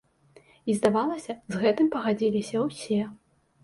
[0.69, 3.01] І, здавалася, з гэтым пагадзіліся ўсе.